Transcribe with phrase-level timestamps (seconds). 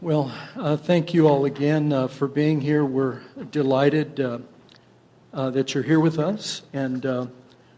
[0.00, 2.84] Well, uh, thank you all again uh, for being here.
[2.84, 3.18] We're
[3.50, 4.38] delighted uh,
[5.32, 6.62] uh that you're here with us.
[6.72, 7.26] And uh,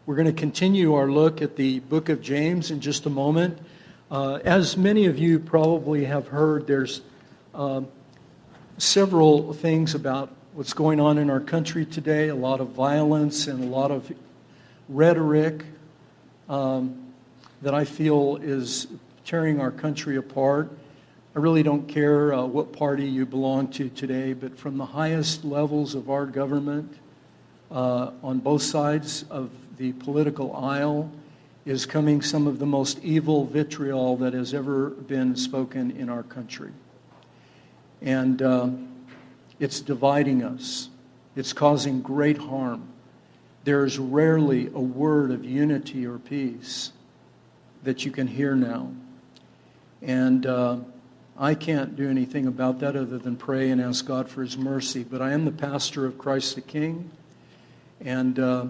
[0.04, 3.58] we're going to continue our look at the book of James in just a moment.
[4.10, 7.00] Uh, as many of you probably have heard, there's
[8.76, 13.64] several things about what's going on in our country today a lot of violence and
[13.64, 14.12] a lot of
[14.90, 15.64] rhetoric
[16.50, 17.14] um,
[17.62, 18.88] that I feel is
[19.24, 20.70] tearing our country apart.
[21.32, 25.44] I really don't care uh, what party you belong to today, but from the highest
[25.44, 26.92] levels of our government,
[27.70, 31.08] uh, on both sides of the political aisle,
[31.64, 36.24] is coming some of the most evil vitriol that has ever been spoken in our
[36.24, 36.72] country.
[38.02, 38.70] And uh,
[39.60, 40.88] it's dividing us,
[41.36, 42.88] it's causing great harm.
[43.62, 46.90] There's rarely a word of unity or peace
[47.84, 48.90] that you can hear now.
[50.02, 50.78] And uh,
[51.42, 55.04] I can't do anything about that other than pray and ask God for His mercy.
[55.04, 57.10] But I am the pastor of Christ the King,
[57.98, 58.66] and uh,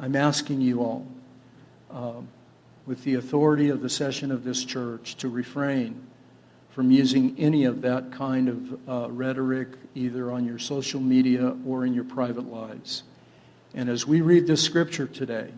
[0.00, 1.06] I'm asking you all,
[1.90, 2.22] uh,
[2.86, 6.00] with the authority of the session of this church, to refrain
[6.70, 11.84] from using any of that kind of uh, rhetoric either on your social media or
[11.84, 13.02] in your private lives.
[13.74, 15.50] And as we read this scripture today,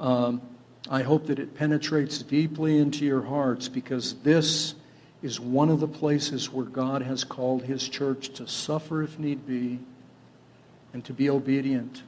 [0.00, 0.42] um,
[0.90, 4.74] I hope that it penetrates deeply into your hearts because this
[5.22, 9.46] is one of the places where God has called his church to suffer if need
[9.46, 9.78] be
[10.92, 12.02] and to be obedient.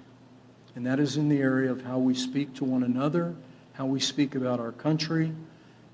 [0.75, 3.35] And that is in the area of how we speak to one another,
[3.75, 5.33] how we speak about our country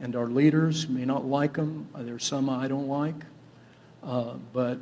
[0.00, 0.89] and our leaders.
[0.89, 1.89] May not like them.
[1.96, 3.16] There's some I don't like.
[4.05, 4.78] Uh, but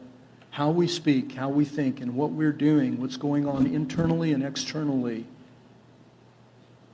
[0.50, 4.44] how we speak, how we think, and what we're doing, what's going on internally and
[4.44, 5.24] externally.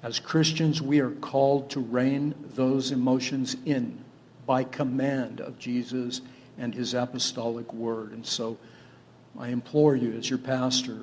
[0.05, 3.99] As Christians, we are called to rein those emotions in
[4.47, 6.21] by command of Jesus
[6.59, 8.13] and his apostolic word.
[8.13, 8.59] And so
[9.39, 10.99] I implore you, as your pastor,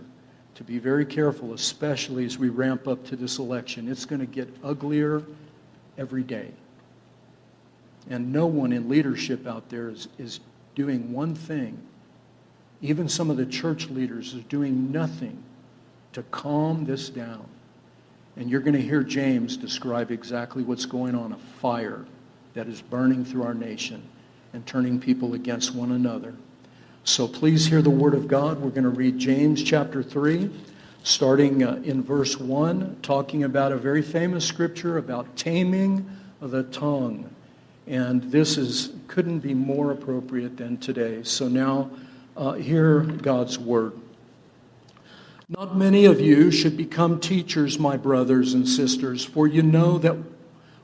[0.56, 3.89] to be very careful, especially as we ramp up to this election.
[3.89, 5.23] It's going to get uglier
[5.98, 6.52] every day.
[8.10, 10.39] And no one in leadership out there is, is
[10.76, 11.77] doing one thing.
[12.82, 15.44] Even some of the church leaders are doing nothing
[16.14, 17.45] to calm this down.
[18.36, 22.06] And you're going to hear James describe exactly what's going on a fire
[22.54, 24.02] that is burning through our nation
[24.54, 26.33] and turning people against one another.
[27.04, 28.60] So please hear the word of God.
[28.60, 30.49] We're going to read James chapter 3,
[31.04, 36.09] starting uh, in verse 1, talking about a very famous scripture about taming
[36.42, 37.30] the tongue.
[37.88, 41.23] And this is couldn't be more appropriate than today.
[41.23, 41.89] So now
[42.38, 43.93] uh, hear God's word.
[45.49, 50.15] Not many of you should become teachers, my brothers and sisters, for you know that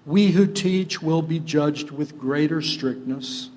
[0.06, 3.50] we who teach will be judged with greater strictness.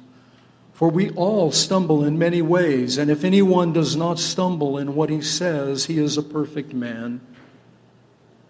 [0.72, 5.10] For we all stumble in many ways, and if anyone does not stumble in what
[5.10, 7.20] he says, he is a perfect man,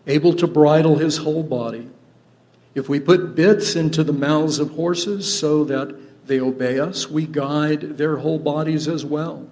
[0.06, 1.88] able to bridle his whole body.
[2.75, 7.26] If we put bits into the mouths of horses so that they obey us, we
[7.26, 9.48] guide their whole bodies as well.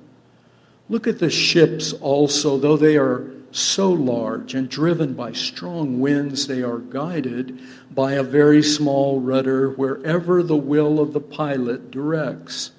[0.89, 6.47] Look at the ships also, though they are so large and driven by strong winds,
[6.47, 7.59] they are guided
[7.91, 12.73] by a very small rudder wherever the will of the pilot directs.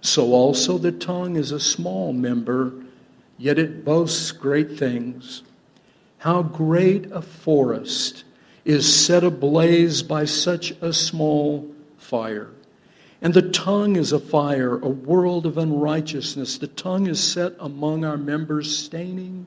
[0.00, 2.72] So also the tongue is a small member,
[3.36, 5.42] yet it boasts great things.
[6.18, 8.24] How great a forest
[8.64, 12.50] is set ablaze by such a small fire.
[13.22, 16.58] And the tongue is a fire, a world of unrighteousness.
[16.58, 19.46] The tongue is set among our members, staining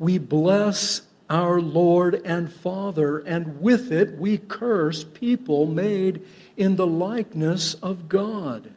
[0.00, 6.26] we bless our Lord and Father, and with it we curse people made
[6.56, 8.72] in the likeness of God.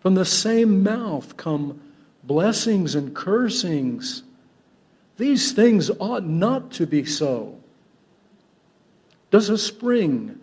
[0.00, 1.80] From the same mouth come
[2.24, 4.24] blessings and cursings.
[5.16, 7.58] These things ought not to be so.
[9.30, 10.38] Does a spring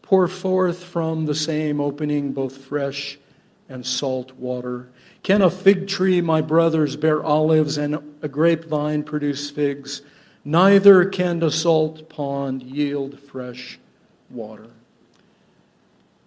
[0.00, 3.18] pour forth from the same opening both fresh
[3.68, 4.88] and salt water?
[5.22, 10.02] Can a fig tree, my brothers, bear olives and a grapevine produce figs?
[10.44, 13.78] Neither can a salt pond yield fresh
[14.30, 14.68] water.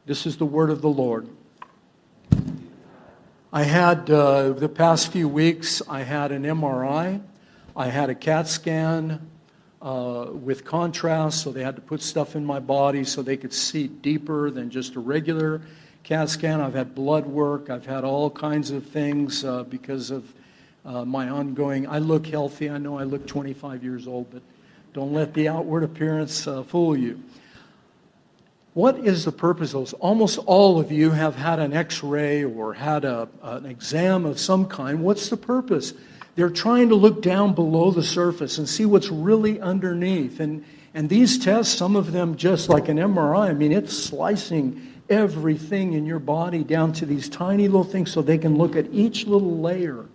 [0.06, 1.28] This is the word of the Lord.
[3.54, 7.22] I had, uh, the past few weeks, I had an MRI,
[7.76, 9.28] I had a CAT scan
[9.82, 13.54] uh, with contrast, so they had to put stuff in my body so they could
[13.54, 15.62] see deeper than just a regular
[16.04, 16.62] CAT scan.
[16.62, 20.34] I've had blood work, I've had all kinds of things uh, because of
[20.84, 21.88] uh, my ongoing.
[21.88, 24.42] I look healthy, I know I look 25 years old, but
[24.94, 27.22] don't let the outward appearance uh, fool you.
[28.74, 29.94] What is the purpose of those?
[29.94, 34.40] Almost all of you have had an x ray or had a, an exam of
[34.40, 35.04] some kind.
[35.04, 35.94] What's the purpose?
[36.36, 40.40] They're trying to look down below the surface and see what's really underneath.
[40.40, 40.64] And,
[40.94, 45.94] and these tests, some of them just like an MRI, I mean, it's slicing everything
[45.94, 49.28] in your body down to these tiny little things so they can look at each
[49.28, 50.06] little layer.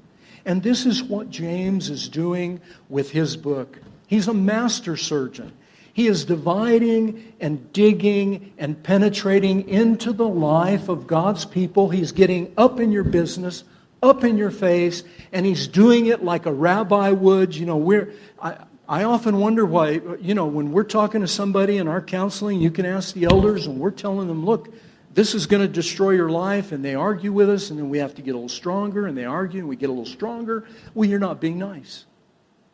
[0.44, 3.78] And this is what James is doing with his book.
[4.06, 5.52] He's a master surgeon.
[5.92, 11.88] He is dividing and digging and penetrating into the life of God's people.
[11.88, 13.64] He's getting up in your business,
[14.02, 15.02] up in your face,
[15.32, 17.54] and he's doing it like a rabbi would.
[17.54, 18.58] You know, we're, I,
[18.88, 22.70] I often wonder why, you know, when we're talking to somebody in our counseling, you
[22.70, 24.72] can ask the elders, and we're telling them, look,
[25.12, 27.98] this is going to destroy your life, and they argue with us, and then we
[27.98, 30.68] have to get a little stronger, and they argue, and we get a little stronger.
[30.94, 32.04] Well, you're not being nice.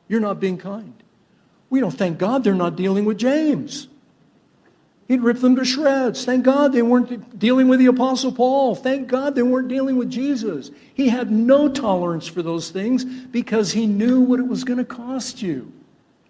[0.07, 0.95] You're not being kind.
[1.71, 3.89] We don't thank God they're not dealing with James.
[5.09, 6.25] He'd rip them to shreds.
[6.25, 8.75] Thank God they weren't dealing with the Apostle Paul.
[8.75, 10.71] Thank God they weren't dealing with Jesus.
[10.93, 14.85] He had no tolerance for those things because he knew what it was going to
[14.85, 15.73] cost you.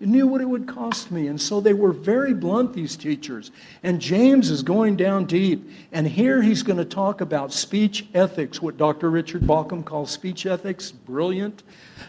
[0.02, 1.28] Knew what it would cost me.
[1.28, 3.52] And so they were very blunt, these teachers.
[3.84, 5.70] And James is going down deep.
[5.92, 9.10] And here he's going to talk about speech ethics, what Dr.
[9.10, 10.90] Richard Bauckham calls speech ethics.
[10.90, 11.62] Brilliant.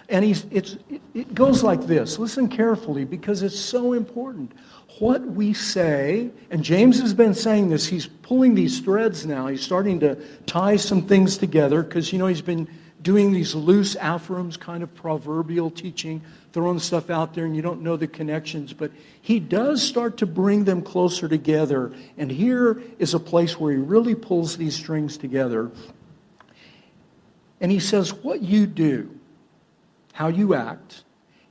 [0.09, 0.77] And he's, it's,
[1.13, 2.17] it goes like this.
[2.17, 4.53] Listen carefully because it's so important.
[4.99, 9.47] What we say, and James has been saying this, he's pulling these threads now.
[9.47, 12.67] He's starting to tie some things together because, you know, he's been
[13.03, 16.21] doing these loose aphorisms, kind of proverbial teaching,
[16.53, 18.73] throwing stuff out there, and you don't know the connections.
[18.73, 18.91] But
[19.21, 21.93] he does start to bring them closer together.
[22.17, 25.69] And here is a place where he really pulls these strings together.
[27.61, 29.19] And he says, What you do
[30.13, 31.03] how you act,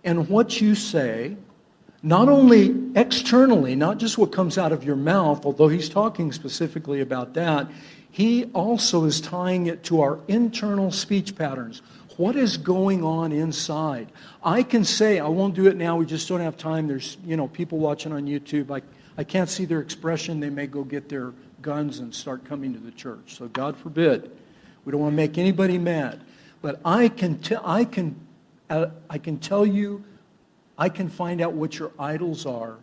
[0.04, 1.36] and what you say,
[2.02, 7.00] not only externally, not just what comes out of your mouth, although he's talking specifically
[7.00, 7.68] about that,
[8.12, 11.82] he also is tying it to our internal speech patterns.
[12.16, 14.12] What is going on inside?
[14.44, 16.86] I can say, I won't do it now, we just don't have time.
[16.86, 18.70] There's, you know, people watching on YouTube.
[18.70, 18.82] I,
[19.18, 20.38] I can't see their expression.
[20.38, 21.32] They may go get their
[21.62, 23.36] guns and start coming to the church.
[23.36, 24.30] So God forbid.
[24.84, 26.20] We don't want to make anybody mad.
[26.60, 28.14] But I can, t- I can
[28.72, 30.02] uh, I can tell you,
[30.78, 32.78] I can find out what your idols are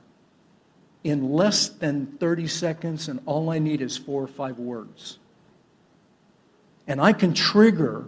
[1.03, 5.17] in less than 30 seconds, and all I need is four or five words.
[6.87, 8.05] And I can trigger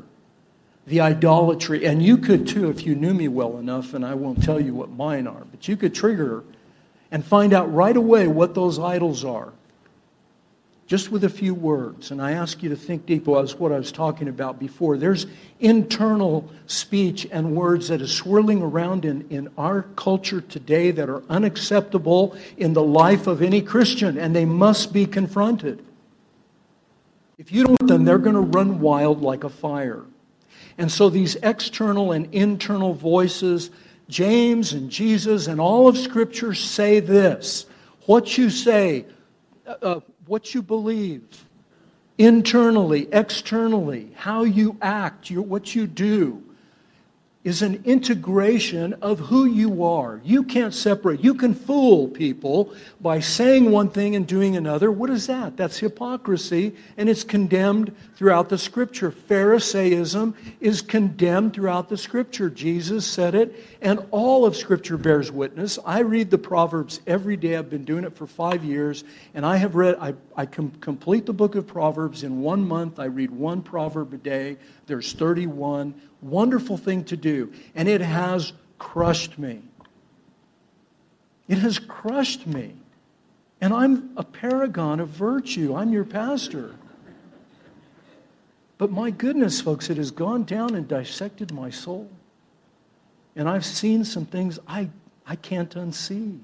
[0.87, 4.43] the idolatry, and you could too if you knew me well enough, and I won't
[4.43, 6.43] tell you what mine are, but you could trigger
[7.11, 9.53] and find out right away what those idols are
[10.91, 12.11] just with a few words.
[12.11, 14.97] And I ask you to think deep as what I was talking about before.
[14.97, 15.25] There's
[15.61, 21.23] internal speech and words that is swirling around in, in our culture today that are
[21.29, 25.81] unacceptable in the life of any Christian, and they must be confronted.
[27.37, 30.03] If you don't, then they're going to run wild like a fire.
[30.77, 33.71] And so these external and internal voices,
[34.09, 37.65] James and Jesus and all of Scripture say this.
[38.07, 39.05] What you say,
[39.65, 39.99] uh, uh
[40.31, 41.45] what you believe,
[42.17, 46.41] internally, externally, how you act, your, what you do,
[47.43, 50.21] is an integration of who you are.
[50.23, 51.23] You can't separate.
[51.23, 54.91] You can fool people by saying one thing and doing another.
[54.91, 55.57] What is that?
[55.57, 59.09] That's hypocrisy, and it's condemned throughout the scripture.
[59.09, 62.47] Pharisaism is condemned throughout the scripture.
[62.47, 65.79] Jesus said it, and all of scripture bears witness.
[65.83, 67.55] I read the Proverbs every day.
[67.55, 71.25] I've been doing it for five years, and I have read, I, I com- complete
[71.25, 72.99] the book of Proverbs in one month.
[72.99, 74.57] I read one proverb a day.
[74.85, 77.51] There's 31 wonderful thing to do.
[77.75, 79.61] And it has crushed me.
[81.47, 82.73] It has crushed me.
[83.59, 85.75] And I'm a paragon of virtue.
[85.75, 86.75] I'm your pastor.
[88.77, 92.09] But my goodness, folks, it has gone down and dissected my soul.
[93.35, 94.89] And I've seen some things I,
[95.27, 96.39] I can't unsee.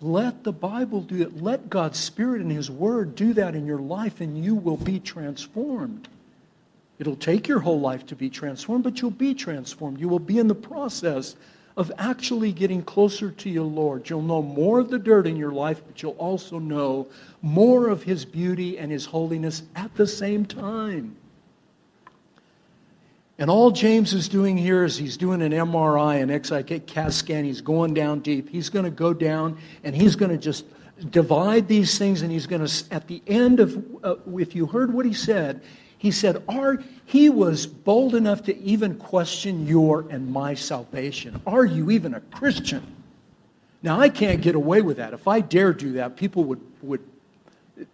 [0.00, 1.42] Let the Bible do it.
[1.42, 5.00] Let God's Spirit and His Word do that in your life, and you will be
[5.00, 6.08] transformed.
[6.98, 10.00] It'll take your whole life to be transformed, but you'll be transformed.
[10.00, 11.36] You will be in the process
[11.76, 14.08] of actually getting closer to your Lord.
[14.08, 17.06] You'll know more of the dirt in your life, but you'll also know
[17.42, 21.16] more of His beauty and His holiness at the same time.
[23.38, 27.44] And all James is doing here is he's doing an MRI, an XIK CAT scan.
[27.44, 28.48] He's going down deep.
[28.48, 30.64] He's going to go down and he's going to just
[31.10, 34.90] divide these things and he's going to, at the end of, uh, if you heard
[34.90, 35.60] what he said,
[36.06, 41.42] he said, Are, he was bold enough to even question your and my salvation.
[41.44, 42.94] Are you even a Christian?
[43.82, 45.12] Now, I can't get away with that.
[45.12, 47.00] If I dare do that, people would, would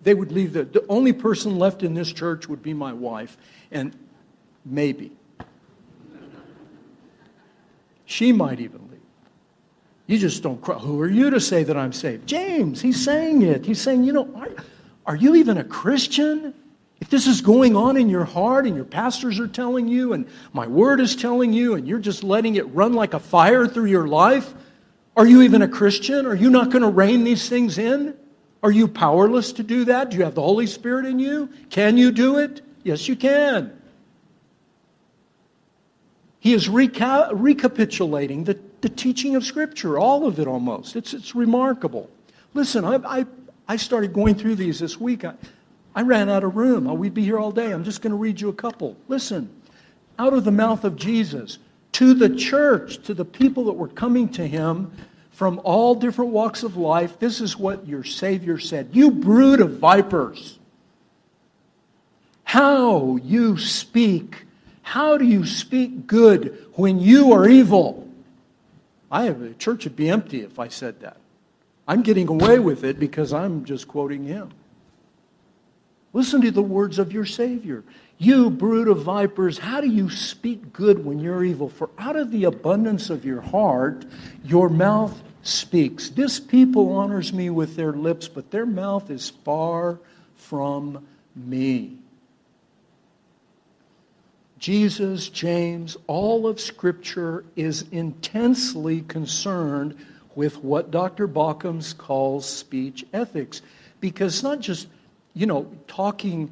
[0.03, 0.53] they would leave.
[0.53, 3.39] The, the only person left in this church would be my wife,
[3.71, 3.97] and
[4.67, 5.13] maybe.
[8.05, 9.01] She might even leave.
[10.07, 10.77] You just don't cry.
[10.77, 12.27] Who are you to say that I'm saved?
[12.27, 13.65] James, he's saying it.
[13.65, 14.51] He's saying, you know, are,
[15.07, 16.53] are you even a Christian?
[17.03, 20.25] If this is going on in your heart and your pastors are telling you and
[20.53, 23.87] my word is telling you and you're just letting it run like a fire through
[23.87, 24.55] your life,
[25.17, 26.27] are you even a Christian?
[26.27, 28.15] Are you not going to rein these things in?
[28.63, 30.11] Are you powerless to do that?
[30.11, 31.49] Do you have the Holy Spirit in you?
[31.71, 32.63] Can you do it?
[32.85, 33.77] Yes, you can.
[36.39, 40.95] He is reca- recapitulating the, the teaching of Scripture, all of it almost.
[40.95, 42.09] It's, it's remarkable.
[42.55, 43.27] Listen, I, I,
[43.67, 45.25] I started going through these this week.
[45.25, 45.35] I,
[45.95, 46.87] I ran out of room.
[46.87, 47.73] Oh, we'd be here all day.
[47.73, 48.97] I'm just going to read you a couple.
[49.09, 49.51] Listen,
[50.19, 51.59] out of the mouth of Jesus
[51.93, 54.91] to the church, to the people that were coming to him
[55.31, 59.79] from all different walks of life, this is what your Savior said You brood of
[59.79, 60.59] vipers,
[62.45, 64.47] how you speak
[64.83, 68.07] how do you speak good when you are evil?
[69.11, 71.17] I have the church would be empty if I said that.
[71.87, 74.51] I'm getting away with it because I'm just quoting him.
[76.13, 77.85] Listen to the words of your Savior.
[78.19, 81.69] You brood of vipers, how do you speak good when you're evil?
[81.69, 84.05] For out of the abundance of your heart,
[84.45, 86.11] your mouth speaks.
[86.11, 89.99] This people honors me with their lips, but their mouth is far
[90.37, 91.99] from me.
[94.59, 99.97] Jesus, James, all of Scripture is intensely concerned
[100.37, 101.27] with what Dr.
[101.27, 103.63] Bauckham calls speech ethics.
[103.99, 104.87] Because it's not just,
[105.35, 106.51] you know, talking,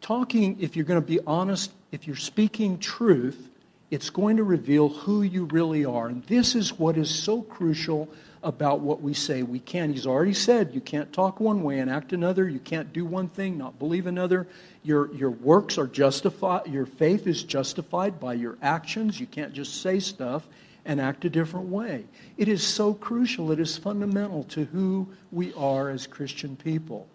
[0.00, 3.48] talking, if you're going to be honest, if you're speaking truth,
[3.90, 6.06] it's going to reveal who you really are.
[6.06, 8.08] And this is what is so crucial
[8.42, 9.42] about what we say.
[9.42, 12.48] We can't, he's already said, you can't talk one way and act another.
[12.48, 14.46] You can't do one thing, not believe another.
[14.82, 19.20] Your, your works are justified, your faith is justified by your actions.
[19.20, 20.46] You can't just say stuff
[20.86, 22.04] and act a different way.
[22.38, 27.06] It is so crucial, it is fundamental to who we are as Christian people.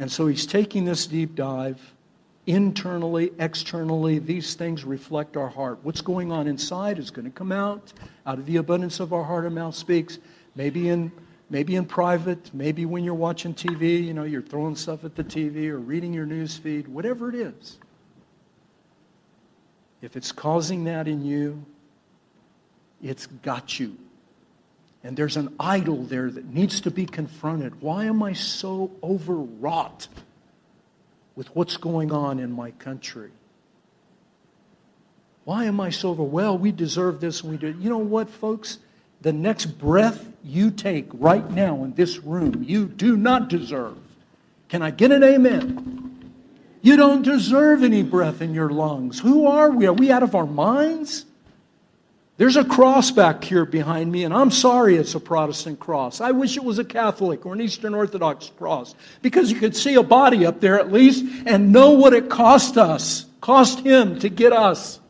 [0.00, 1.78] And so he's taking this deep dive
[2.46, 5.78] internally, externally, these things reflect our heart.
[5.82, 7.92] What's going on inside is going to come out.
[8.26, 10.18] Out of the abundance of our heart, our mouth speaks.
[10.56, 11.12] Maybe in
[11.50, 15.24] maybe in private, maybe when you're watching TV, you know, you're throwing stuff at the
[15.24, 17.78] TV or reading your news feed, whatever it is.
[20.00, 21.62] If it's causing that in you,
[23.02, 23.96] it's got you.
[25.02, 27.80] And there's an idol there that needs to be confronted.
[27.80, 30.08] Why am I so overwrought?
[31.40, 33.30] with what's going on in my country.
[35.44, 36.22] Why am I so over?
[36.22, 37.74] Well, we deserve this and we do.
[37.80, 38.78] You know what, folks?
[39.22, 43.96] The next breath you take right now in this room, you do not deserve.
[44.68, 46.30] Can I get an amen?
[46.82, 49.18] You don't deserve any breath in your lungs.
[49.20, 49.86] Who are we?
[49.86, 51.24] Are we out of our minds?
[52.40, 56.22] There's a cross back here behind me, and I'm sorry it's a Protestant cross.
[56.22, 59.96] I wish it was a Catholic or an Eastern Orthodox cross because you could see
[59.96, 64.30] a body up there at least and know what it cost us, cost him to
[64.30, 65.00] get us.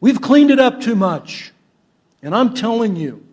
[0.00, 1.52] We've cleaned it up too much.
[2.24, 3.24] And I'm telling you,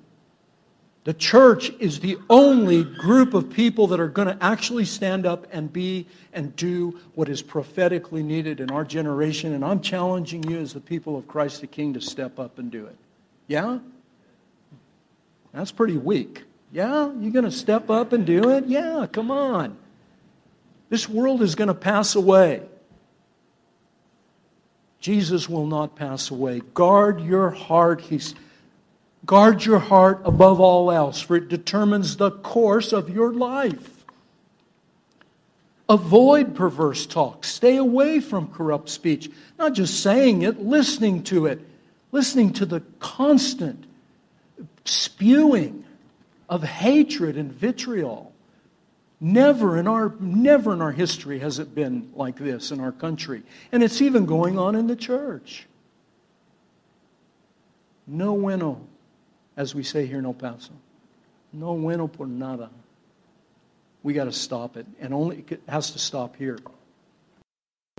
[1.08, 5.48] the church is the only group of people that are going to actually stand up
[5.54, 9.54] and be and do what is prophetically needed in our generation.
[9.54, 12.70] And I'm challenging you as the people of Christ the King to step up and
[12.70, 12.98] do it.
[13.48, 13.80] Yeah?
[15.54, 16.44] That's pretty weak.
[16.74, 17.10] Yeah?
[17.22, 18.66] You're going to step up and do it?
[18.66, 19.78] Yeah, come on.
[20.90, 22.64] This world is going to pass away.
[25.00, 26.64] Jesus will not pass away.
[26.74, 28.02] Guard your heart.
[28.02, 28.36] He's
[29.28, 34.06] Guard your heart above all else, for it determines the course of your life.
[35.90, 37.44] Avoid perverse talk.
[37.44, 39.30] Stay away from corrupt speech.
[39.60, 41.60] Not just saying it, listening to it,
[42.14, 43.86] listening to the constant
[44.86, 45.84] spewing
[46.48, 48.34] of hatred and vitriol.
[49.20, 53.44] Never in our never in our history has it been like this in our country.
[53.74, 55.68] And it's even going on in the church.
[58.06, 58.88] No bueno
[59.58, 60.72] as we say here in El Paso.
[61.52, 62.70] No bueno por nada.
[64.04, 66.60] We got to stop it, and only it has to stop here.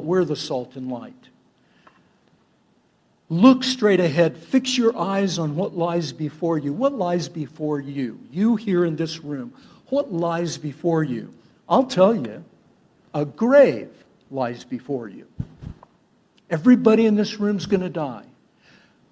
[0.00, 1.28] We're the salt and light.
[3.28, 4.38] Look straight ahead.
[4.38, 6.72] Fix your eyes on what lies before you.
[6.72, 8.18] What lies before you?
[8.30, 9.52] You here in this room.
[9.90, 11.34] What lies before you?
[11.68, 12.44] I'll tell you,
[13.12, 13.90] a grave
[14.30, 15.26] lies before you.
[16.48, 18.24] Everybody in this room is going to die.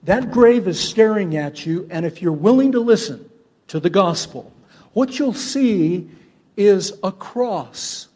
[0.07, 3.29] That grave is staring at you, and if you're willing to listen
[3.67, 4.53] to the gospel,
[4.93, 6.09] what you'll see
[6.57, 8.07] is a cross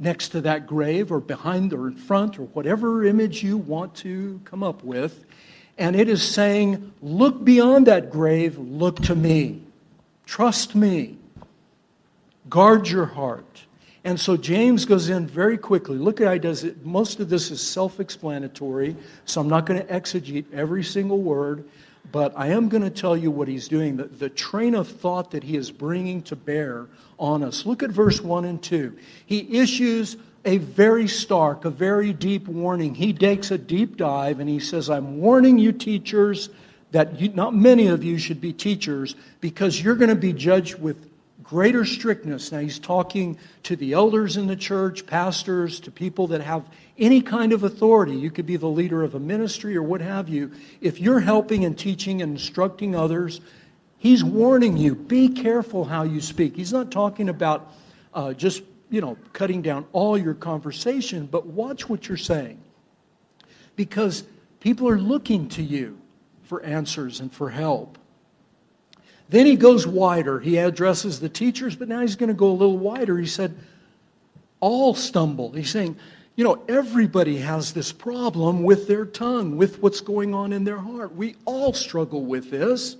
[0.00, 4.40] next to that grave or behind or in front or whatever image you want to
[4.44, 5.24] come up with.
[5.78, 9.62] And it is saying, Look beyond that grave, look to me.
[10.26, 11.16] Trust me.
[12.48, 13.66] Guard your heart.
[14.04, 15.98] And so James goes in very quickly.
[15.98, 16.84] Look at how he does it.
[16.84, 21.64] Most of this is self explanatory, so I'm not going to exegete every single word,
[22.10, 25.30] but I am going to tell you what he's doing, the, the train of thought
[25.32, 26.86] that he is bringing to bear
[27.18, 27.66] on us.
[27.66, 28.96] Look at verse 1 and 2.
[29.26, 30.16] He issues
[30.46, 32.94] a very stark, a very deep warning.
[32.94, 36.48] He takes a deep dive and he says, I'm warning you, teachers,
[36.92, 40.80] that you, not many of you should be teachers because you're going to be judged
[40.80, 41.09] with
[41.50, 42.52] greater strictness.
[42.52, 46.64] Now, he's talking to the elders in the church, pastors, to people that have
[46.96, 48.14] any kind of authority.
[48.14, 50.52] You could be the leader of a ministry or what have you.
[50.80, 53.40] If you're helping and teaching and instructing others,
[53.98, 56.54] he's warning you be careful how you speak.
[56.54, 57.72] He's not talking about
[58.14, 62.62] uh, just, you know, cutting down all your conversation, but watch what you're saying.
[63.74, 64.22] Because
[64.60, 65.98] people are looking to you
[66.44, 67.98] for answers and for help.
[69.30, 70.40] Then he goes wider.
[70.40, 73.16] He addresses the teachers, but now he's going to go a little wider.
[73.16, 73.56] He said,
[74.58, 75.52] All stumble.
[75.52, 75.96] He's saying,
[76.34, 80.78] you know, everybody has this problem with their tongue, with what's going on in their
[80.78, 81.14] heart.
[81.14, 82.96] We all struggle with this.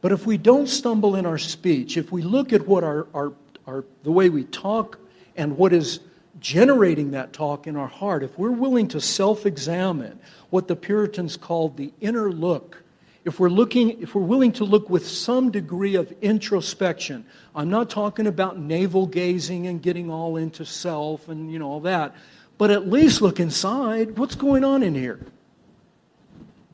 [0.00, 3.32] But if we don't stumble in our speech, if we look at what our, our,
[3.68, 4.98] our the way we talk
[5.36, 6.00] and what is
[6.40, 10.18] generating that talk in our heart, if we're willing to self examine
[10.50, 12.81] what the Puritans called the inner look,
[13.24, 17.88] if we're looking if we're willing to look with some degree of introspection i'm not
[17.88, 22.14] talking about navel gazing and getting all into self and you know all that
[22.58, 25.18] but at least look inside what's going on in here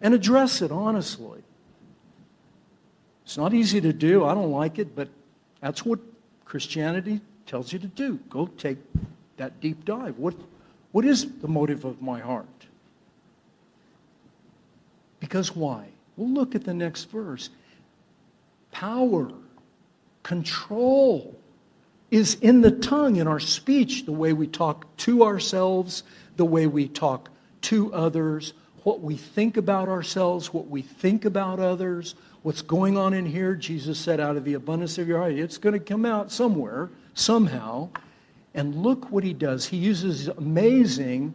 [0.01, 1.43] and address it honestly.
[3.25, 4.25] It's not easy to do.
[4.25, 5.09] I don't like it but
[5.61, 5.99] that's what
[6.45, 8.17] christianity tells you to do.
[8.31, 8.79] Go take
[9.37, 10.19] that deep dive.
[10.19, 10.35] What
[10.93, 12.47] what is the motive of my heart?
[15.21, 17.49] Because why well, look at the next verse.
[18.73, 19.31] Power,
[20.23, 21.39] control
[22.11, 26.03] is in the tongue, in our speech, the way we talk to ourselves,
[26.37, 28.53] the way we talk to others,
[28.83, 33.55] what we think about ourselves, what we think about others, what's going on in here.
[33.55, 36.91] Jesus said, out of the abundance of your heart, it's going to come out somewhere,
[37.15, 37.89] somehow.
[38.55, 39.67] And look what he does.
[39.67, 41.35] He uses amazing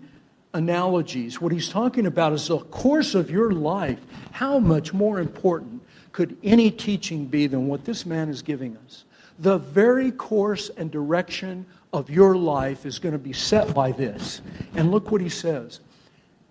[0.54, 1.42] analogies.
[1.42, 4.00] What he's talking about is the course of your life.
[4.32, 9.06] How much more important could any teaching be than what this man is giving us?
[9.40, 14.42] The very course and direction of your life is going to be set by this.
[14.76, 15.80] And look what he says.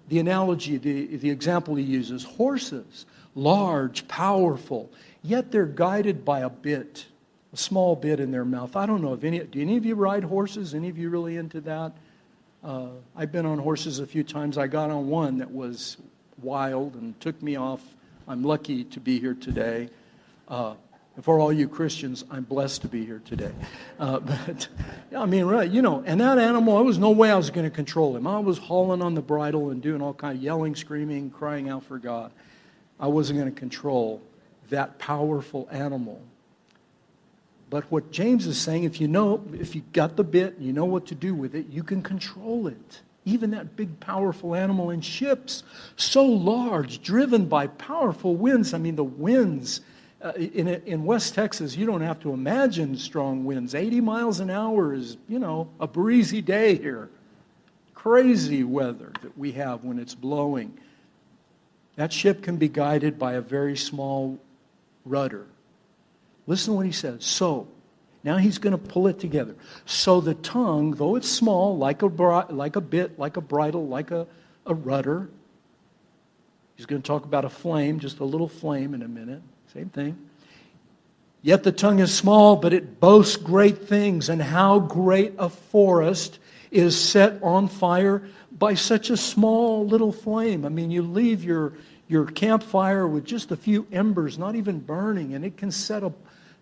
[0.09, 4.91] The analogy, the, the example he uses horses, large, powerful,
[5.23, 7.07] yet they're guided by a bit,
[7.53, 8.75] a small bit in their mouth.
[8.77, 10.75] I don't know if any, do any of you ride horses?
[10.75, 11.93] Any of you really into that?
[12.65, 14.57] Uh, I've been on horses a few times.
[14.57, 15.97] I got on one that was
[16.41, 17.83] wild and took me off.
[18.29, 19.89] I'm lucky to be here today.
[20.47, 20.75] Uh,
[21.23, 23.51] for all you Christians, I'm blessed to be here today.
[23.99, 24.69] Uh, but,
[25.17, 27.69] I mean, right, you know, and that animal, there was no way I was going
[27.69, 28.29] to control him.
[28.29, 31.83] I was hauling on the bridle and doing all kind of yelling, screaming, crying out
[31.85, 32.31] for God.
[33.01, 34.23] I wasn't going to control
[34.71, 36.23] that powerful animal.
[37.73, 40.75] But what James is saying, if you know, if you got the bit, and you
[40.75, 43.01] know what to do with it, you can control it.
[43.25, 45.63] Even that big, powerful animal in ships,
[45.97, 48.75] so large, driven by powerful winds.
[48.75, 49.81] I mean, the winds
[50.21, 53.75] uh, in, in West Texas, you don't have to imagine strong winds.
[53.75, 57.09] 80 miles an hour is, you know, a breezy day here.
[57.95, 60.79] Crazy weather that we have when it's blowing.
[61.97, 64.39] That ship can be guided by a very small
[65.07, 65.47] rudder.
[66.47, 67.25] Listen to what he says.
[67.25, 67.69] So,
[68.25, 69.55] now he's going to pull it together.
[69.85, 74.11] So the tongue, though it's small, like a, like a bit, like a bridle, like
[74.11, 74.27] a,
[74.65, 75.29] a rudder,
[76.77, 79.43] he's going to talk about a flame, just a little flame in a minute.
[79.73, 80.17] Same thing.
[81.45, 84.29] Yet the tongue is small, but it boasts great things.
[84.29, 86.39] And how great a forest
[86.71, 88.23] is set on fire
[88.57, 90.65] by such a small little flame.
[90.65, 91.73] I mean, you leave your,
[92.07, 96.13] your campfire with just a few embers, not even burning, and it can set a,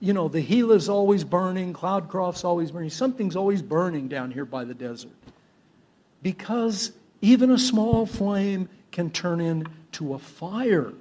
[0.00, 2.90] you know, the Gila's always burning, Cloudcroft's always burning.
[2.90, 5.12] Something's always burning down here by the desert.
[6.22, 10.92] because even a small flame can turn into a fire.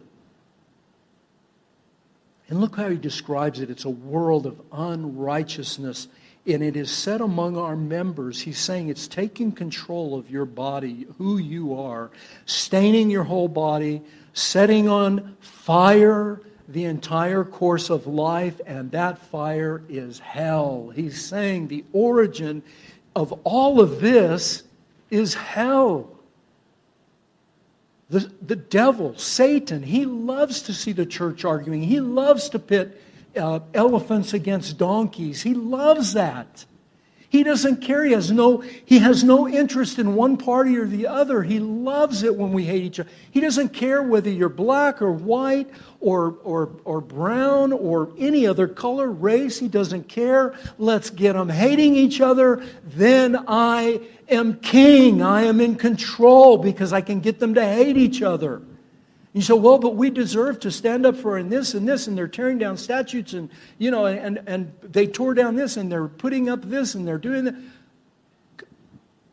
[2.50, 6.08] And look how he describes it it's a world of unrighteousness.
[6.46, 11.06] And it is said among our members, he's saying it's taking control of your body,
[11.18, 12.10] who you are,
[12.46, 14.02] staining your whole body,
[14.34, 20.92] setting on fire the entire course of life, and that fire is hell.
[20.96, 22.62] He's saying the origin
[23.16, 24.64] of all of this
[25.10, 26.16] is hell.
[28.12, 31.84] The, the devil, Satan, he loves to see the church arguing.
[31.84, 33.02] He loves to pit
[33.36, 35.42] uh, elephants against donkeys.
[35.42, 36.66] He loves that.
[37.30, 38.04] He doesn't care.
[38.04, 41.44] He has, no, he has no interest in one party or the other.
[41.44, 43.10] He loves it when we hate each other.
[43.30, 48.68] He doesn't care whether you're black or white or, or, or brown or any other
[48.68, 49.60] color, race.
[49.60, 50.56] He doesn't care.
[50.80, 52.64] Let's get them hating each other.
[52.84, 55.22] Then I am king.
[55.22, 58.64] I am in control because I can get them to hate each other.
[59.34, 62.18] You say, well, but we deserve to stand up for and this and this, and
[62.18, 66.08] they're tearing down statutes, and you know, and, and they tore down this, and they're
[66.08, 67.56] putting up this, and they're doing that.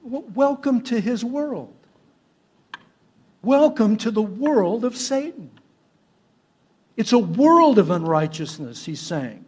[0.02, 1.72] Welcome to his world.
[3.42, 5.50] Welcome to the world of Satan.
[6.96, 9.44] It's a world of unrighteousness, he's saying.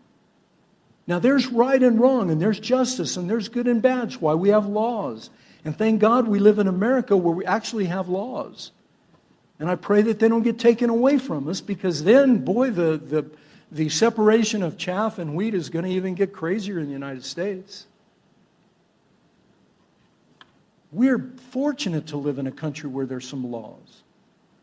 [1.06, 4.10] Now, there's right and wrong, and there's justice, and there's good and bad.
[4.10, 5.30] That's why we have laws.
[5.64, 8.72] And thank God we live in America where we actually have laws.
[9.58, 12.96] And I pray that they don't get taken away from us because then, boy, the,
[12.96, 13.30] the,
[13.72, 17.24] the separation of chaff and wheat is going to even get crazier in the United
[17.24, 17.86] States.
[20.92, 24.02] We're fortunate to live in a country where there's some laws.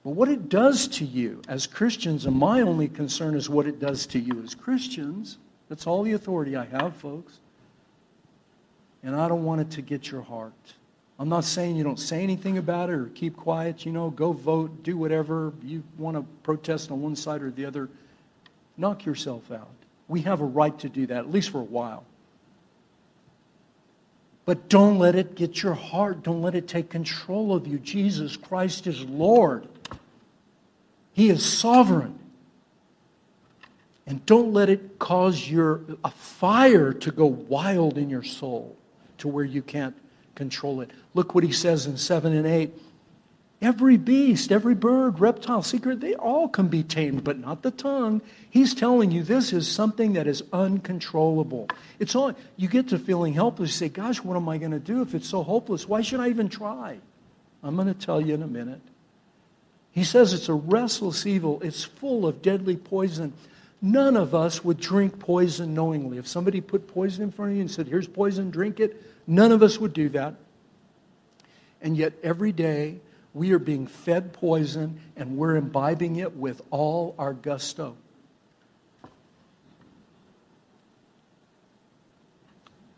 [0.03, 3.79] But what it does to you as Christians, and my only concern is what it
[3.79, 5.37] does to you as Christians.
[5.67, 7.39] That's all the authority I have, folks.
[9.03, 10.53] And I don't want it to get your heart.
[11.17, 14.33] I'm not saying you don't say anything about it or keep quiet, you know, go
[14.33, 15.53] vote, do whatever.
[15.63, 17.89] You want to protest on one side or the other,
[18.75, 19.69] knock yourself out.
[20.07, 22.03] We have a right to do that, at least for a while.
[24.43, 26.21] But don't let it get your heart.
[26.21, 27.79] Don't let it take control of you.
[27.79, 29.67] Jesus Christ is Lord,
[31.13, 32.19] He is sovereign.
[34.07, 38.75] And don't let it cause your a fire to go wild in your soul
[39.17, 39.95] to where you can't
[40.35, 40.91] control it.
[41.13, 42.73] Look what he says in 7 and 8.
[43.61, 48.21] Every beast, every bird, reptile, secret, they all can be tamed, but not the tongue.
[48.49, 51.69] He's telling you this is something that is uncontrollable.
[51.97, 53.69] It's all you get to feeling helpless.
[53.69, 55.87] You say, Gosh, what am I going to do if it's so hopeless?
[55.87, 56.99] Why should I even try?
[57.63, 58.81] I'm going to tell you in a minute.
[59.93, 63.33] He says it's a restless evil, it's full of deadly poison.
[63.81, 66.17] None of us would drink poison knowingly.
[66.17, 69.51] If somebody put poison in front of you and said, Here's poison, drink it, None
[69.51, 70.35] of us would do that.
[71.81, 72.99] And yet, every day,
[73.33, 77.97] we are being fed poison and we're imbibing it with all our gusto.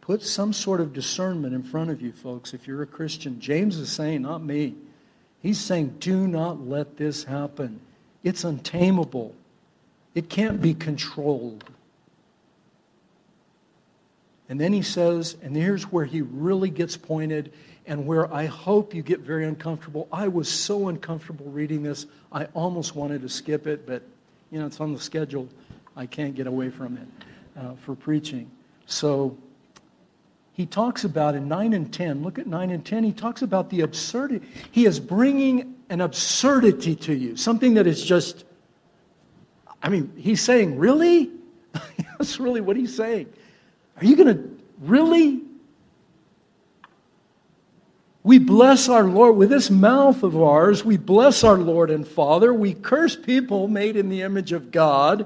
[0.01, 3.41] Put some sort of discernment in front of you, folks, if you're a Christian.
[3.41, 4.75] James is saying, not me.
[5.41, 7.81] He's saying, do not let this happen.
[8.23, 9.35] It's untamable,
[10.15, 11.63] it can't be controlled.
[14.49, 17.51] And then he says, and here's where he really gets pointed
[17.85, 20.07] and where I hope you get very uncomfortable.
[20.11, 24.03] I was so uncomfortable reading this, I almost wanted to skip it, but
[24.51, 25.47] you know, it's on the schedule.
[25.95, 28.51] I can't get away from it uh, for preaching.
[28.85, 29.37] So
[30.53, 33.69] he talks about in 9 and 10, look at 9 and 10, he talks about
[33.69, 34.45] the absurdity.
[34.71, 38.43] He is bringing an absurdity to you, something that is just,
[39.81, 41.31] I mean, he's saying, really?
[42.17, 43.31] That's really what he's saying.
[43.97, 45.41] Are you going to really?
[48.23, 50.83] We bless our Lord with this mouth of ours.
[50.83, 52.53] We bless our Lord and Father.
[52.53, 55.25] We curse people made in the image of God.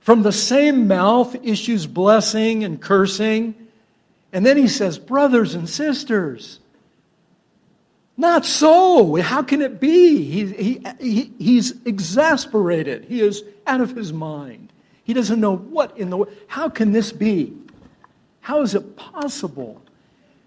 [0.00, 3.54] From the same mouth issues blessing and cursing.
[4.32, 6.60] And then he says, Brothers and sisters,
[8.16, 9.16] not so.
[9.16, 10.24] How can it be?
[10.24, 13.04] He, he, he, he's exasperated.
[13.04, 14.72] He is out of his mind.
[15.10, 16.32] He doesn't know what in the world.
[16.46, 17.52] How can this be?
[18.42, 19.82] How is it possible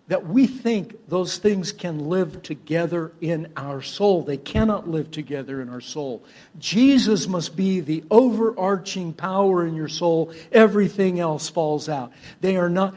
[0.07, 4.21] that we think those things can live together in our soul?
[4.21, 6.23] They cannot live together in our soul.
[6.59, 10.31] Jesus must be the overarching power in your soul.
[10.53, 12.13] Everything else falls out.
[12.39, 12.95] They are not.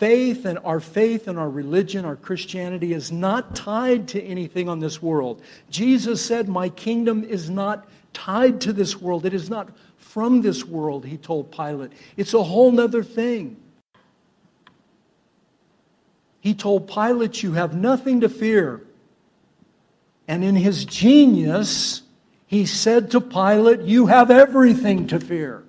[0.00, 4.80] Faith and our faith and our religion, our Christianity is not tied to anything on
[4.80, 5.42] this world.
[5.70, 9.26] Jesus said, My kingdom is not tied to this world.
[9.26, 9.68] It is not
[10.04, 11.92] from this world, he told Pilate.
[12.16, 13.56] It's a whole nother thing.
[16.44, 18.82] he told Pilate, You have nothing to fear.
[20.28, 22.02] And in his genius,
[22.46, 25.64] he said to Pilate, You have everything to fear.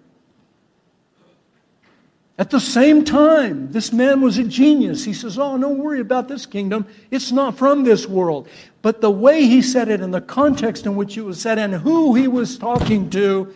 [2.37, 5.05] At the same time, this man was a genius.
[5.05, 6.85] He says, Oh, don't worry about this kingdom.
[7.09, 8.49] It's not from this world.
[8.81, 11.73] But the way he said it and the context in which it was said and
[11.73, 13.53] who he was talking to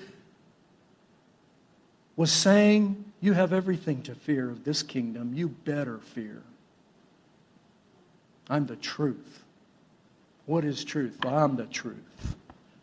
[2.20, 5.32] was saying, You have everything to fear of this kingdom.
[5.34, 6.42] You better fear.
[8.50, 9.42] I'm the truth.
[10.46, 11.26] What is truth?
[11.26, 12.36] I'm the truth.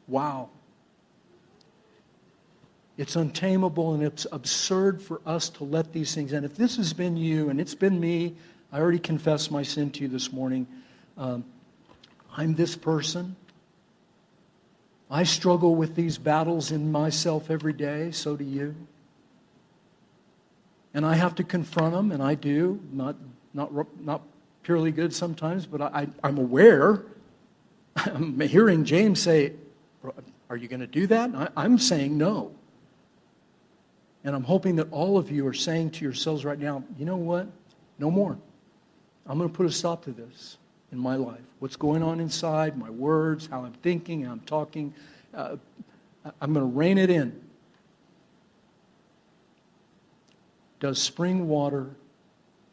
[0.08, 0.48] Wow.
[2.96, 6.42] It's untamable and it's absurd for us to let these things in.
[6.42, 8.36] If this has been you and it's been me,
[8.72, 10.66] I already confessed my sin to you this morning.
[11.18, 11.44] Um,
[12.34, 13.36] I'm this person.
[15.10, 18.74] I struggle with these battles in myself every day, so do you.
[20.96, 22.80] And I have to confront them, and I do.
[22.90, 23.16] Not,
[23.52, 24.22] not, not
[24.62, 27.04] purely good sometimes, but I, I'm aware.
[27.96, 29.52] I'm hearing James say,
[30.48, 31.34] Are you going to do that?
[31.34, 32.50] I, I'm saying no.
[34.24, 37.18] And I'm hoping that all of you are saying to yourselves right now, you know
[37.18, 37.46] what?
[37.98, 38.38] No more.
[39.26, 40.56] I'm going to put a stop to this
[40.92, 41.44] in my life.
[41.58, 44.94] What's going on inside, my words, how I'm thinking, how I'm talking.
[45.34, 45.56] Uh,
[46.40, 47.38] I'm going to rein it in.
[50.80, 51.90] Does spring water,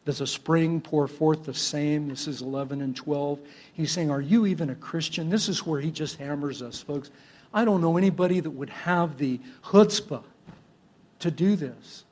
[0.06, 2.10] does a spring pour forth the same?
[2.10, 3.40] This is 11 and 12.
[3.74, 5.30] He's saying, Are you even a Christian?
[5.30, 7.12] This is where he just hammers us, folks.
[7.54, 10.24] I don't know anybody that would have the chutzpah
[11.20, 12.04] to do this.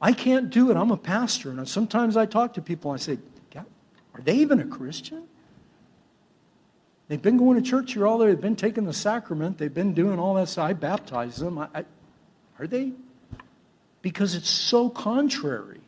[0.00, 0.76] I can't do it.
[0.76, 1.50] I'm a pastor.
[1.50, 3.18] And sometimes I talk to people and I say,
[3.56, 5.24] Are they even a Christian?
[7.08, 8.26] They've been going to church here all day.
[8.26, 9.58] They've been taking the sacrament.
[9.58, 10.48] They've been doing all that.
[10.48, 11.58] So I baptize them.
[11.58, 11.84] I, I,
[12.58, 12.92] are they?
[14.02, 15.80] Because it's so contrary.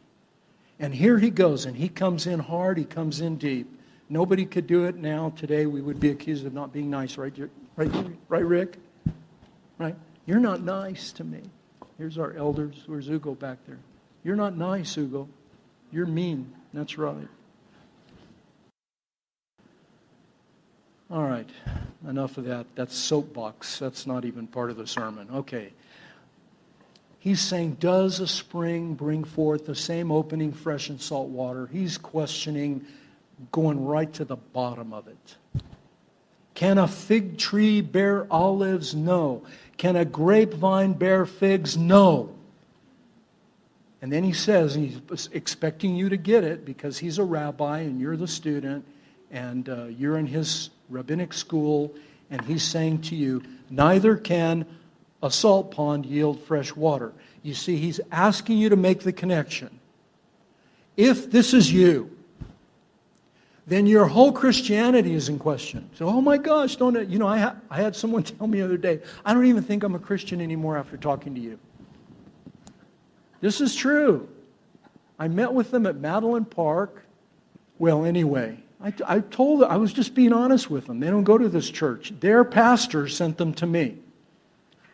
[0.78, 2.76] And here he goes, and he comes in hard.
[2.76, 3.78] He comes in deep.
[4.08, 5.32] Nobody could do it now.
[5.36, 7.32] Today we would be accused of not being nice, right?
[7.76, 7.90] Right,
[8.28, 8.76] right, Rick?
[9.78, 9.96] Right?
[10.26, 11.40] You're not nice to me.
[11.98, 12.82] Here's our elders.
[12.86, 13.78] Where's Hugo back there?
[14.24, 15.28] You're not nice, Hugo.
[15.90, 16.52] You're mean.
[16.74, 17.28] That's right.
[21.10, 21.48] All right.
[22.08, 22.66] Enough of that.
[22.74, 23.78] That's soapbox.
[23.78, 25.28] That's not even part of the sermon.
[25.32, 25.72] Okay.
[27.22, 31.68] He's saying, Does a spring bring forth the same opening fresh and salt water?
[31.72, 32.84] He's questioning,
[33.52, 35.36] going right to the bottom of it.
[36.54, 38.96] Can a fig tree bear olives?
[38.96, 39.44] No.
[39.76, 41.76] Can a grapevine bear figs?
[41.76, 42.34] No.
[44.00, 48.00] And then he says, he's expecting you to get it because he's a rabbi and
[48.00, 48.84] you're the student
[49.30, 51.94] and uh, you're in his rabbinic school,
[52.32, 54.66] and he's saying to you, neither can
[55.22, 57.12] a salt pond yield fresh water.
[57.42, 59.78] You see, he's asking you to make the connection.
[60.96, 62.10] If this is you,
[63.66, 65.88] then your whole Christianity is in question.
[65.94, 68.64] So, oh my gosh, don't, you know, I, ha- I had someone tell me the
[68.64, 71.58] other day, I don't even think I'm a Christian anymore after talking to you.
[73.40, 74.28] This is true.
[75.18, 77.04] I met with them at Madeline Park.
[77.78, 81.00] Well, anyway, I, I told them, I was just being honest with them.
[81.00, 82.12] They don't go to this church.
[82.20, 83.98] Their pastor sent them to me.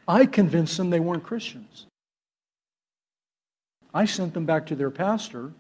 [0.09, 1.87] I convinced them they weren't Christians.
[3.93, 5.53] I sent them back to their pastor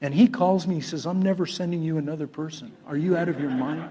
[0.00, 2.72] and he calls me, he says, I'm never sending you another person.
[2.86, 3.90] Are you out of your mind?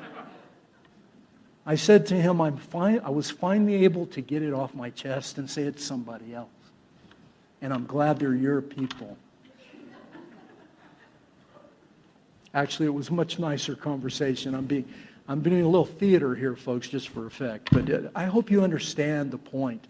[1.66, 4.90] I said to him, I'm fine, I was finally able to get it off my
[4.90, 6.50] chest and say it's somebody else.
[7.62, 9.18] And I'm glad they're your people.
[12.54, 14.54] Actually, it was a much nicer conversation.
[14.54, 14.86] I'm being,
[15.28, 17.70] I'm doing a little theater here, folks, just for effect.
[17.72, 19.86] But uh, I hope you understand the point.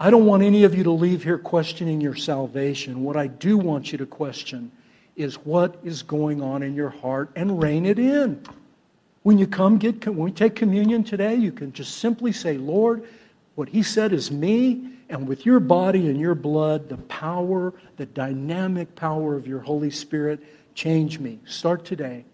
[0.00, 3.04] I don't want any of you to leave here questioning your salvation.
[3.04, 4.72] What I do want you to question
[5.14, 8.42] is what is going on in your heart and rein it in.
[9.22, 13.04] When you come get when we take communion today, you can just simply say, "Lord,
[13.54, 18.06] what he said is me, and with your body and your blood, the power, the
[18.06, 20.42] dynamic power of your Holy Spirit,
[20.74, 21.38] change me.
[21.44, 22.24] Start today."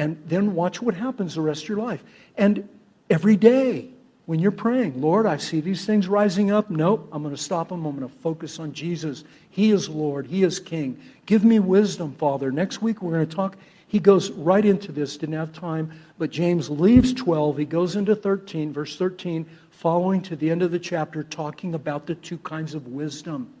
[0.00, 2.02] And then watch what happens the rest of your life.
[2.38, 2.66] And
[3.10, 3.90] every day,
[4.24, 6.70] when you're praying, Lord, I see these things rising up.
[6.70, 7.84] Nope, I'm going to stop them.
[7.84, 9.24] I'm going to focus on Jesus.
[9.50, 10.98] He is Lord, He is King.
[11.26, 12.50] Give me wisdom, Father.
[12.50, 13.58] Next week we're going to talk.
[13.88, 17.58] He goes right into this, didn't have time, but James leaves 12.
[17.58, 22.06] He goes into 13, verse 13, following to the end of the chapter, talking about
[22.06, 23.52] the two kinds of wisdom.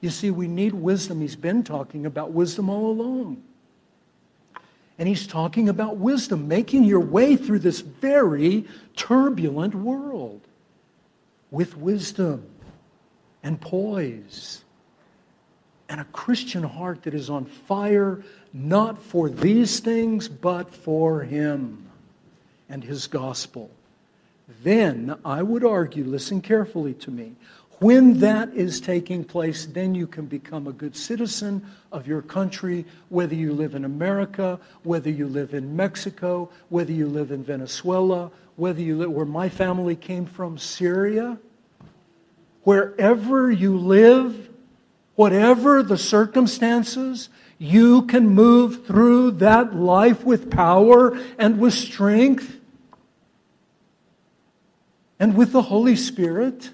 [0.00, 1.20] You see, we need wisdom.
[1.20, 3.42] He's been talking about wisdom all along.
[5.00, 10.42] And he's talking about wisdom, making your way through this very turbulent world
[11.50, 12.44] with wisdom
[13.42, 14.62] and poise
[15.88, 21.88] and a Christian heart that is on fire, not for these things, but for Him
[22.68, 23.70] and His gospel.
[24.62, 27.36] Then I would argue, listen carefully to me,
[27.80, 32.84] when that is taking place, then you can become a good citizen of your country,
[33.08, 38.30] whether you live in America, whether you live in Mexico, whether you live in Venezuela,
[38.56, 41.38] whether you live where my family came from, Syria.
[42.64, 44.50] Wherever you live,
[45.14, 52.58] whatever the circumstances, you can move through that life with power and with strength
[55.18, 56.70] and with the Holy Spirit.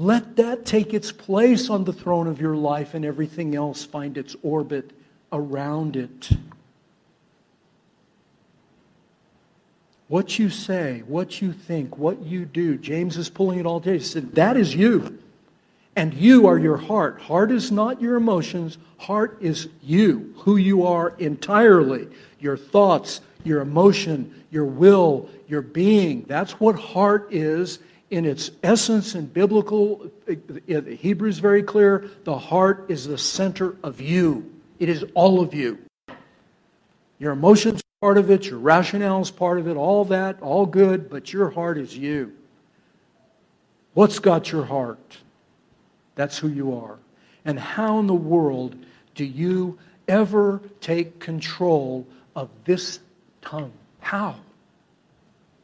[0.00, 4.16] Let that take its place on the throne of your life and everything else find
[4.16, 4.92] its orbit
[5.30, 6.30] around it.
[10.08, 13.98] What you say, what you think, what you do, James is pulling it all together.
[13.98, 15.18] He said, That is you.
[15.94, 17.20] And you are your heart.
[17.20, 22.08] Heart is not your emotions, heart is you, who you are entirely.
[22.38, 26.24] Your thoughts, your emotion, your will, your being.
[26.26, 27.80] That's what heart is
[28.10, 33.06] in its essence and biblical, uh, uh, the Hebrew is very clear, the heart is
[33.06, 34.52] the center of you.
[34.78, 35.78] It is all of you.
[37.18, 40.66] Your emotions are part of it, your rationale is part of it, all that, all
[40.66, 42.32] good, but your heart is you.
[43.94, 45.18] What's got your heart?
[46.14, 46.98] That's who you are.
[47.44, 48.76] And how in the world
[49.14, 53.00] do you ever take control of this
[53.42, 53.72] tongue?
[54.00, 54.36] How?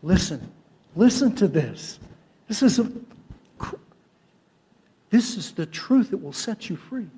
[0.02, 0.52] Listen.
[0.94, 1.98] Listen to this.
[2.48, 2.90] This is, a,
[5.10, 7.08] this is the truth that will set you free.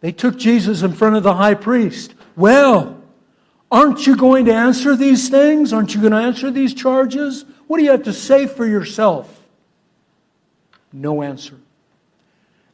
[0.00, 2.14] They took Jesus in front of the high priest.
[2.36, 3.00] Well,
[3.70, 5.72] aren't you going to answer these things?
[5.72, 7.44] Aren't you going to answer these charges?
[7.66, 9.46] What do you have to say for yourself?
[10.92, 11.56] No answer.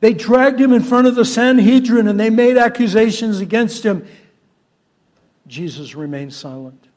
[0.01, 4.07] They dragged him in front of the Sanhedrin and they made accusations against him.
[5.47, 6.89] Jesus remained silent.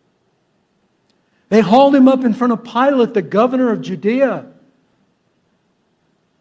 [1.49, 4.45] They hauled him up in front of Pilate, the governor of Judea.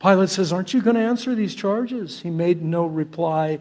[0.01, 2.21] Pilate says, Aren't you going to answer these charges?
[2.21, 3.61] He made no reply.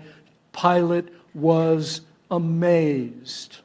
[0.53, 3.57] Pilate was amazed.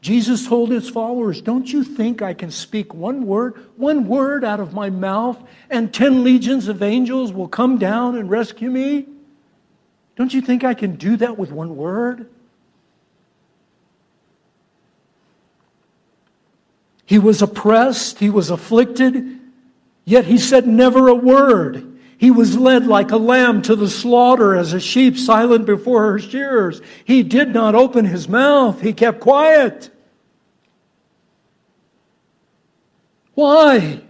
[0.00, 4.60] Jesus told his followers, Don't you think I can speak one word, one word out
[4.60, 9.06] of my mouth, and ten legions of angels will come down and rescue me?
[10.16, 12.28] Don't you think I can do that with one word?
[17.08, 19.40] He was oppressed, he was afflicted,
[20.04, 21.98] yet he said never a word.
[22.18, 26.18] He was led like a lamb to the slaughter as a sheep silent before her
[26.18, 26.82] shearers.
[27.06, 28.82] He did not open his mouth.
[28.82, 29.88] He kept quiet.
[33.32, 34.02] Why?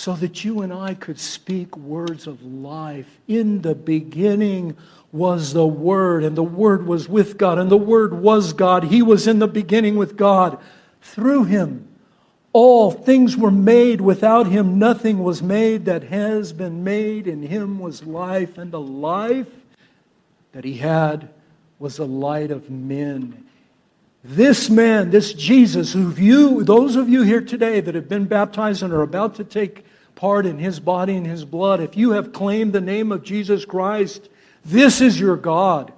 [0.00, 3.20] So that you and I could speak words of life.
[3.28, 4.78] In the beginning
[5.12, 8.84] was the Word, and the Word was with God, and the Word was God.
[8.84, 10.58] He was in the beginning with God.
[11.02, 11.86] Through Him,
[12.54, 14.00] all things were made.
[14.00, 17.26] Without Him, nothing was made that has been made.
[17.26, 19.50] In Him was life, and the life
[20.52, 21.28] that He had
[21.78, 23.44] was the light of men.
[24.24, 28.82] This man, this Jesus, who you, those of you here today that have been baptized
[28.82, 29.84] and are about to take
[30.20, 33.64] part in his body and his blood, if you have claimed the name of Jesus
[33.64, 34.28] Christ,
[34.62, 35.94] this is your God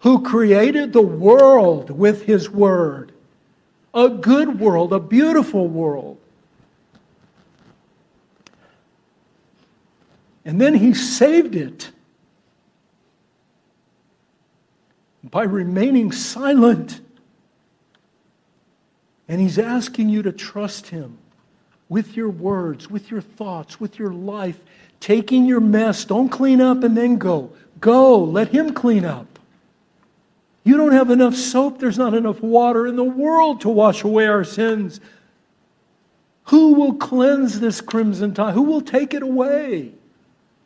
[0.00, 3.12] who created the world with his word.
[3.94, 6.18] A good world, a beautiful world.
[10.44, 11.92] And then he saved it
[15.22, 17.00] by remaining silent.
[19.28, 21.18] And he's asking you to trust him
[21.92, 24.58] with your words, with your thoughts, with your life,
[24.98, 26.06] taking your mess.
[26.06, 27.50] Don't clean up and then go.
[27.80, 29.38] Go, let him clean up.
[30.64, 34.26] You don't have enough soap, there's not enough water in the world to wash away
[34.26, 35.00] our sins.
[36.44, 38.54] Who will cleanse this crimson tide?
[38.54, 39.92] Who will take it away?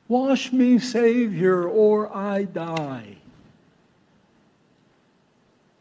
[0.06, 3.16] Wash me, Savior, or I die.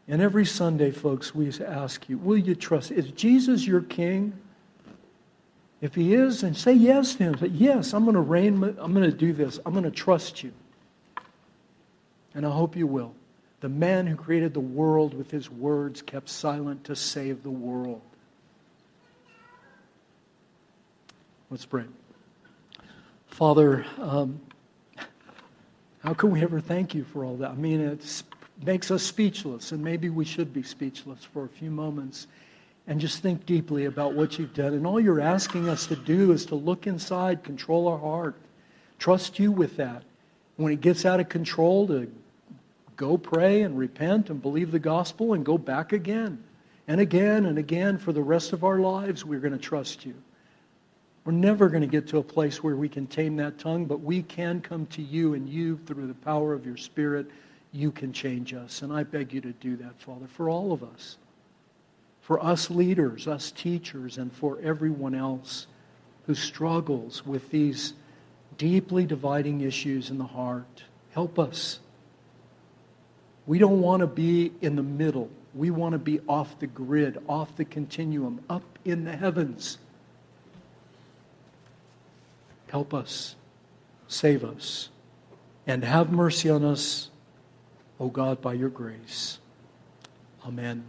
[0.08, 2.90] And every Sunday, folks, we ask you, will you trust?
[2.90, 4.32] Is Jesus your King?
[5.80, 7.52] If he is, then say yes to him.
[7.52, 8.62] Yes, I'm going to reign.
[8.78, 9.60] I'm going to do this.
[9.66, 10.52] I'm going to trust you.
[12.34, 13.14] And I hope you will.
[13.60, 18.02] The man who created the world with his words kept silent to save the world.
[21.50, 21.84] Let's pray.
[23.28, 24.40] Father, um,
[26.02, 27.50] how can we ever thank you for all that?
[27.50, 28.22] I mean, it
[28.64, 32.26] makes us speechless, and maybe we should be speechless for a few moments
[32.86, 34.74] and just think deeply about what you've done.
[34.74, 38.36] And all you're asking us to do is to look inside, control our heart,
[38.98, 40.04] trust you with that.
[40.56, 42.10] When it gets out of control, to
[42.96, 46.42] go pray and repent and believe the gospel and go back again
[46.88, 49.24] and again and again for the rest of our lives.
[49.24, 50.14] We're going to trust you.
[51.24, 54.00] We're never going to get to a place where we can tame that tongue, but
[54.00, 57.26] we can come to you, and you, through the power of your Spirit,
[57.72, 58.82] you can change us.
[58.82, 61.18] And I beg you to do that, Father, for all of us
[62.26, 65.68] for us leaders, us teachers, and for everyone else
[66.26, 67.94] who struggles with these
[68.58, 70.82] deeply dividing issues in the heart.
[71.12, 71.78] Help us.
[73.46, 75.30] We don't want to be in the middle.
[75.54, 79.78] We want to be off the grid, off the continuum, up in the heavens.
[82.66, 83.36] Help us.
[84.08, 84.88] Save us.
[85.64, 87.08] And have mercy on us,
[88.00, 89.38] O God, by your grace.
[90.44, 90.86] Amen.